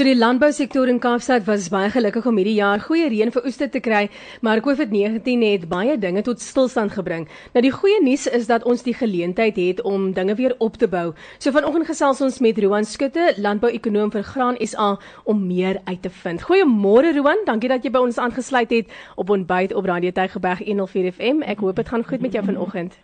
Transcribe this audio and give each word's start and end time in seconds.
So 0.00 0.04
die 0.08 0.16
landbousektor 0.16 0.88
in 0.88 0.96
Kaapstad 0.96 1.44
was 1.44 1.66
baie 1.68 1.90
gelukkig 1.92 2.24
om 2.24 2.38
hierdie 2.40 2.54
jaar 2.56 2.80
goeie 2.80 3.10
reën 3.12 3.28
vir 3.34 3.44
oeste 3.44 3.66
te 3.68 3.82
kry, 3.84 4.06
maar 4.40 4.62
COVID-19 4.64 5.42
het 5.44 5.66
baie 5.68 5.98
dinge 6.00 6.22
tot 6.24 6.40
stilstand 6.40 6.94
gebring. 6.94 7.26
Nou 7.52 7.60
die 7.66 7.72
goeie 7.74 7.98
nuus 8.00 8.24
is 8.38 8.48
dat 8.48 8.64
ons 8.64 8.80
die 8.86 8.94
geleentheid 8.96 9.60
het 9.60 9.82
om 9.84 10.06
dinge 10.16 10.38
weer 10.38 10.54
op 10.64 10.78
te 10.80 10.88
bou. 10.88 11.10
So 11.36 11.52
vanoggend 11.52 11.84
gesels 11.90 12.24
ons 12.24 12.40
met 12.40 12.62
Roan 12.64 12.88
Skutte, 12.88 13.34
landbouekonoom 13.36 14.14
vir 14.16 14.24
Graan 14.30 14.56
SA 14.64 14.88
om 15.28 15.44
meer 15.50 15.82
uit 15.84 16.00
te 16.00 16.14
vind. 16.22 16.48
Goeiemôre 16.48 17.12
Roan, 17.20 17.44
dankie 17.44 17.68
dat 17.68 17.84
jy 17.84 17.92
by 17.92 18.00
ons 18.08 18.24
aangesluit 18.24 18.72
het 18.78 18.98
op 19.20 19.36
ontbyt 19.36 19.76
op 19.76 19.92
Radio 19.92 20.16
Tygerberg 20.16 20.64
104 20.64 21.12
FM. 21.12 21.44
Ek 21.44 21.60
hoop 21.60 21.76
dit 21.76 21.92
gaan 21.92 22.08
goed 22.08 22.24
met 22.24 22.32
jou 22.32 22.46
vanoggend. 22.48 22.96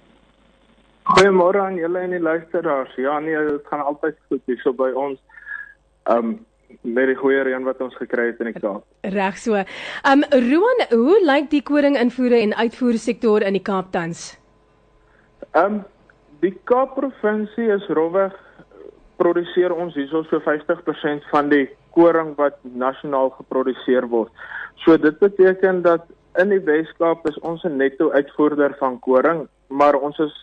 Goeiemôre 1.13 1.61
aan 1.69 1.77
julle 1.77 2.09
en 2.09 2.17
die 2.17 2.25
luisteraars. 2.33 2.97
Ja 2.97 3.21
nee, 3.21 3.37
dit 3.53 3.69
gaan 3.69 3.85
altyd 3.85 4.17
goed 4.33 4.49
hier 4.49 4.65
so 4.65 4.73
by 4.73 4.95
ons. 4.97 5.21
Ehm 6.09 6.33
um, 6.33 6.37
met 6.83 7.07
die 7.07 7.19
goeie 7.19 7.43
reën 7.43 7.65
wat 7.65 7.81
ons 7.81 7.97
gekry 7.99 8.27
het 8.31 8.41
in 8.41 8.53
die 8.53 8.61
Kaap. 8.61 8.85
Reg 9.03 9.39
so. 9.39 9.63
Um 10.07 10.25
Roan, 10.31 10.83
hoe 10.91 11.19
lyk 11.25 11.51
die 11.51 11.63
koring 11.63 11.99
invoere 11.99 12.41
en 12.41 12.55
uitvoer 12.55 12.99
sektor 12.99 13.43
in 13.43 13.59
die 13.59 13.63
Kaap 13.63 13.93
tans? 13.93 14.37
Um 15.55 15.85
die 16.41 16.55
Kaap 16.65 16.95
provinsie 16.99 17.71
is 17.73 17.87
rowweg 17.89 18.35
produseer 19.17 19.73
ons 19.73 19.95
hierso 19.97 20.23
so 20.29 20.41
50% 20.45 21.25
van 21.33 21.49
die 21.49 21.67
koring 21.97 22.35
wat 22.37 22.59
nasionaal 22.63 23.31
geproduseer 23.39 24.09
word. 24.13 24.33
So 24.85 24.97
dit 25.01 25.19
beteken 25.19 25.83
dat 25.83 26.05
in 26.37 26.53
die 26.53 26.61
Wes-Kaap 26.61 27.25
is 27.29 27.39
ons 27.41 27.65
'n 27.65 27.77
netto 27.77 28.11
uitvoerder 28.11 28.77
van 28.79 28.99
koring, 29.01 29.49
maar 29.69 29.95
ons 29.95 30.19
is 30.19 30.35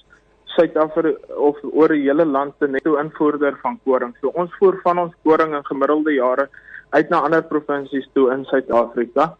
Suid-Afrika 0.55 1.35
of 1.35 1.57
oor 1.71 1.93
die 1.93 2.03
hele 2.05 2.25
land 2.25 2.53
se 2.59 2.67
netto 2.67 2.97
invoerder 3.01 3.57
van 3.61 3.79
koring. 3.85 4.13
So 4.21 4.31
ons 4.37 4.53
voer 4.59 4.79
van 4.83 5.01
ons 5.05 5.15
koring 5.23 5.55
in 5.57 5.65
gemiddelde 5.65 6.15
jare 6.17 6.47
uit 6.93 7.09
na 7.09 7.23
ander 7.25 7.43
provinsies 7.49 8.07
toe 8.13 8.29
in 8.33 8.45
Suid-Afrika. 8.51 9.33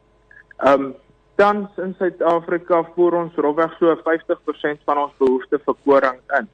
Ehm 0.64 0.90
um, 0.90 0.94
tans 1.36 1.80
in 1.82 1.96
Suid-Afrika 1.98 2.84
voer 2.96 3.16
ons 3.18 3.38
rofweg 3.42 3.72
so 3.80 3.94
50% 4.06 4.84
van 4.86 5.00
ons 5.06 5.16
behoefte 5.18 5.60
vir 5.66 5.78
koring 5.86 6.20
in. 6.40 6.50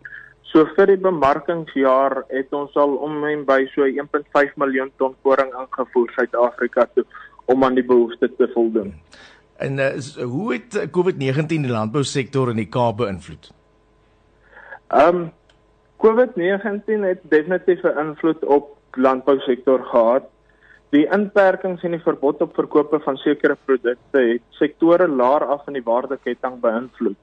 So 0.52 0.66
vir 0.76 0.94
die 0.94 1.02
bemarkingsjaar 1.04 2.22
het 2.32 2.54
ons 2.56 2.78
al 2.80 2.96
om 3.06 3.20
en 3.28 3.44
by 3.46 3.60
so 3.74 3.86
1.5 3.86 4.56
miljoen 4.62 4.92
ton 4.98 5.18
koring 5.28 5.52
ingevoer 5.52 6.16
Suid-Afrika 6.16 6.88
toe 6.96 7.06
om 7.52 7.64
aan 7.64 7.76
die 7.76 7.86
behoefte 7.86 8.32
te 8.38 8.48
voldoen. 8.54 8.94
En 9.60 9.80
uh, 9.84 9.92
hoe 10.24 10.54
het 10.54 10.80
COVID-19 10.96 11.68
die 11.68 11.76
landbousektor 11.76 12.54
in 12.54 12.64
die 12.64 12.70
Kaap 12.72 13.02
beïnvloed? 13.04 13.52
Um, 14.90 15.32
COVID-19 16.02 17.04
het 17.06 17.20
definitief 17.22 17.84
'n 17.84 17.98
invloed 17.98 18.46
op 18.46 18.78
landbousektor 18.92 19.84
gehad. 19.86 20.24
Die 20.90 21.06
inperkings 21.12 21.84
en 21.84 21.92
die 21.92 22.02
verbod 22.02 22.42
op 22.42 22.54
verkope 22.54 23.00
van 23.00 23.18
sekere 23.18 23.58
produkte 23.66 24.20
het 24.20 24.42
sektore 24.50 25.08
laer 25.08 25.46
af 25.46 25.68
in 25.68 25.74
die 25.74 25.84
waardeketting 25.84 26.60
beïnvloed. 26.60 27.18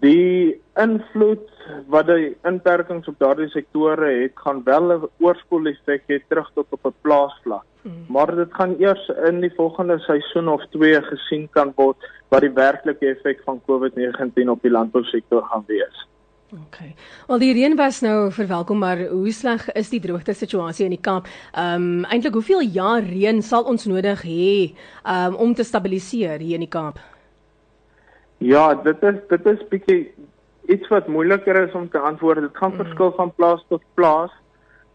Die 0.00 0.60
invloed 0.76 1.48
wat 1.86 2.06
die 2.06 2.36
inperkings 2.44 3.08
op 3.08 3.18
daardie 3.18 3.48
sektore 3.48 4.10
het, 4.22 4.32
gaan 4.34 4.62
wel 4.64 4.92
'n 4.92 5.08
oorspoel 5.18 5.66
effek 5.66 6.02
hê 6.08 6.20
terug 6.28 6.50
tot 6.54 6.66
op 6.70 6.84
'n 6.86 6.94
plaasvlak. 7.00 7.64
Hmm. 7.82 8.04
Maar 8.08 8.36
dit 8.36 8.54
gaan 8.54 8.74
eers 8.78 9.08
in 9.08 9.40
die 9.40 9.54
volgende 9.54 9.98
seisoen 9.98 10.48
of 10.48 10.66
2 10.70 11.02
gesien 11.02 11.48
kan 11.50 11.72
word 11.76 11.96
wat 12.28 12.40
die 12.40 12.52
werklike 12.52 13.06
effek 13.06 13.40
van 13.44 13.60
COVID-19 13.66 14.50
op 14.50 14.62
die 14.62 14.70
landbousektor 14.70 15.42
gaan 15.42 15.64
wees. 15.66 16.08
OK. 16.50 16.78
Al 17.30 17.38
die 17.38 17.52
reën 17.54 17.76
was 17.78 18.00
nou 18.02 18.32
verwelkom, 18.34 18.80
maar 18.82 18.98
hoe 19.12 19.30
sleg 19.30 19.68
is 19.78 19.90
die 19.92 20.00
droogte 20.02 20.34
situasie 20.34 20.88
in 20.88 20.96
die 20.96 21.02
Kaap? 21.02 21.28
Ehm 21.54 21.84
um, 21.84 22.08
eintlik 22.10 22.34
hoeveel 22.34 22.64
jaar 22.74 23.06
reën 23.06 23.38
sal 23.42 23.68
ons 23.70 23.86
nodig 23.86 24.24
hê 24.26 24.48
um, 25.06 25.36
om 25.46 25.54
te 25.54 25.62
stabiliseer 25.64 26.42
hier 26.42 26.58
in 26.58 26.66
die 26.66 26.72
Kaap? 26.72 26.98
Ja, 28.38 28.74
dit 28.74 29.02
is 29.02 29.20
dit 29.30 29.46
is 29.52 29.62
bietjie 29.70 30.00
iets 30.74 30.90
wat 30.90 31.06
moeiliker 31.06 31.60
is 31.62 31.74
om 31.74 31.86
te 31.90 31.98
antwoord. 31.98 32.42
Dit 32.42 32.58
gaan 32.58 32.74
mm. 32.74 32.82
verskil 32.82 33.12
van 33.18 33.34
plaas 33.34 33.62
tot 33.68 33.84
plaas. 33.94 34.34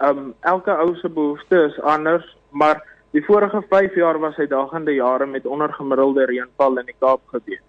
Ehm 0.03 0.17
um, 0.17 0.33
elke 0.41 0.75
ou 0.75 0.91
se 0.99 1.09
behoeftes 1.09 1.71
is 1.71 1.81
anders, 1.81 2.27
maar 2.49 2.83
die 3.15 3.23
vorige 3.23 3.63
5 3.69 3.95
jaar 3.95 4.19
was 4.19 4.35
uitdagende 4.35 4.91
jare 4.91 5.25
met 5.25 5.45
ondergemiddelde 5.47 6.25
reënval 6.25 6.83
in 6.83 6.91
die 6.91 6.99
Kaap 6.99 7.21
gewees. 7.31 7.64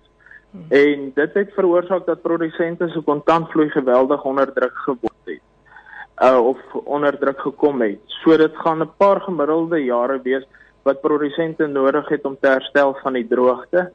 En 0.68 1.10
dit 1.14 1.34
het 1.34 1.52
veroorsaak 1.54 2.06
dat 2.06 2.22
produsente 2.22 2.88
se 2.88 3.00
kontantvloei 3.00 3.70
geweldig 3.70 4.24
onder 4.24 4.52
druk 4.52 4.74
geword 4.74 5.24
het. 5.24 5.40
Uh 6.22 6.46
of 6.46 6.58
onder 6.84 7.18
druk 7.18 7.40
gekom 7.40 7.80
het. 7.80 7.98
So 8.06 8.36
dit 8.36 8.56
gaan 8.56 8.82
'n 8.82 8.90
paar 8.96 9.20
gemiddelde 9.20 9.84
jare 9.84 10.20
wees 10.22 10.46
wat 10.82 11.00
produsente 11.00 11.66
nodig 11.66 12.08
het 12.08 12.24
om 12.24 12.36
te 12.40 12.48
herstel 12.48 12.98
van 13.02 13.12
die 13.12 13.26
droogte. 13.26 13.92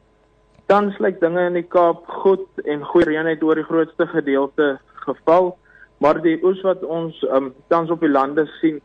Tans 0.66 0.98
lyk 0.98 1.20
dinge 1.20 1.46
in 1.46 1.54
die 1.54 1.68
Kaap 1.68 2.08
goed 2.08 2.48
en 2.64 2.84
goeie 2.84 3.06
reën 3.06 3.26
het 3.26 3.44
oor 3.44 3.56
die 3.56 3.64
grootste 3.64 4.08
gedeelte 4.08 4.80
geval, 4.94 5.58
maar 5.98 6.22
die 6.22 6.40
oes 6.44 6.62
wat 6.62 6.84
ons 6.84 7.22
um 7.24 7.54
tans 7.68 7.90
op 7.90 8.00
die 8.00 8.10
lande 8.10 8.46
sien 8.60 8.82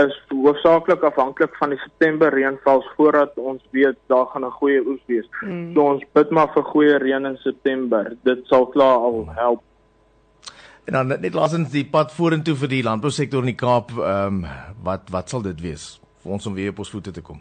is 0.00 0.14
hoofsaaklik 0.28 1.02
afhanklik 1.02 1.56
van 1.56 1.74
die 1.74 1.78
September 1.78 2.32
reënvals 2.32 2.86
voordat 2.96 3.36
ons 3.36 3.62
weet 3.76 3.98
daar 4.08 4.26
gaan 4.32 4.44
'n 4.44 4.50
goeie 4.60 4.80
oes 4.86 5.00
wees. 5.06 5.28
Mm. 5.40 5.74
So 5.74 5.80
ons 5.80 6.04
bid 6.12 6.30
maar 6.30 6.48
vir 6.54 6.62
goeie 6.62 6.96
reën 6.98 7.26
in 7.26 7.36
September. 7.36 8.16
Dit 8.22 8.46
sal 8.46 8.66
klaar 8.66 8.96
al 8.96 9.28
help. 9.34 9.62
En 10.84 10.92
dan 10.92 11.06
net 11.20 11.34
laasens 11.34 11.70
die 11.70 11.84
pad 11.84 12.12
vorentoe 12.12 12.54
vir 12.54 12.68
die 12.68 12.82
landbousektor 12.82 13.40
in 13.40 13.52
die 13.52 13.60
Kaap, 13.60 13.90
ehm 13.90 14.44
um, 14.44 14.46
wat 14.82 15.10
wat 15.10 15.28
sal 15.28 15.42
dit 15.42 15.60
wees 15.60 16.00
vir 16.22 16.32
ons 16.32 16.46
om 16.46 16.54
weer 16.54 16.70
op 16.70 16.78
ons 16.78 16.90
voete 16.90 17.10
te 17.10 17.22
kom? 17.22 17.40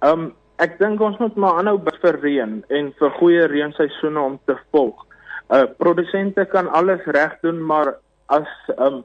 Ehm 0.00 0.20
um, 0.20 0.32
ek 0.56 0.78
dink 0.78 1.00
ons 1.00 1.18
moet 1.18 1.36
maar 1.36 1.58
aanhou 1.60 1.78
bid 1.78 1.96
vir 2.02 2.20
reën 2.20 2.64
en 2.68 2.92
vir 2.98 3.10
goeie 3.18 3.46
reenseisoene 3.46 4.20
om 4.20 4.38
te 4.46 4.56
volg. 4.70 5.06
Uh 5.48 5.66
produsente 5.78 6.44
kan 6.44 6.68
alles 6.68 7.04
reg 7.04 7.38
doen, 7.42 7.62
maar 7.66 7.94
as 8.26 8.48
ehm 8.76 8.86
um, 8.86 9.04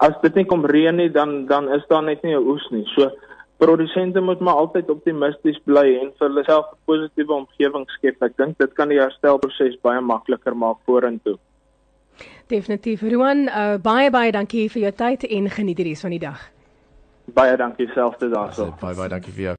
as 0.00 0.14
dit 0.22 0.34
nie 0.34 0.44
kom 0.44 0.64
reën 0.66 0.96
nie 0.96 1.10
dan 1.10 1.46
dan 1.46 1.68
is 1.72 1.84
daar 1.88 2.02
net 2.02 2.22
nie 2.22 2.34
'n 2.34 2.46
oes 2.46 2.66
nie. 2.70 2.84
So 2.94 3.10
produsente 3.56 4.20
moet 4.20 4.40
maar 4.40 4.54
altyd 4.54 4.90
optimisties 4.90 5.58
bly 5.64 5.98
en 6.00 6.12
vir 6.18 6.28
hulle 6.28 6.44
self 6.44 6.66
'n 6.72 6.78
positiewe 6.84 7.32
omgewing 7.32 7.86
skep. 7.88 8.22
Ek 8.22 8.36
dink 8.36 8.58
dit 8.58 8.72
kan 8.74 8.88
die 8.88 9.00
herstelproses 9.00 9.80
baie 9.82 10.00
makliker 10.00 10.56
maak 10.56 10.76
vorentoe. 10.84 11.38
Definitief. 12.46 13.02
Ruan, 13.02 13.48
uh, 13.48 13.76
baie 13.82 14.10
baie 14.10 14.32
dankie 14.32 14.70
vir 14.70 14.82
jou 14.82 14.92
tyd 14.92 15.24
en 15.24 15.50
geniet 15.50 15.76
die 15.76 15.84
res 15.84 16.00
van 16.00 16.10
die 16.10 16.18
dag. 16.18 16.40
Baie 17.34 17.56
dankie 17.56 17.88
selfs 17.94 18.18
te 18.18 18.28
daarso. 18.28 18.74
Baie 18.80 18.94
baie 18.94 19.08
dankie 19.08 19.32
vir 19.32 19.42
jou. 19.42 19.52